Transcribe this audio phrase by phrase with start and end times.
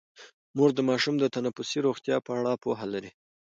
[0.57, 3.11] مور د ماشومانو د تنفسي روغتیا په اړه پوهه لري.